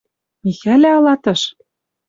[0.43, 1.41] —Михӓлӓ ылатыш...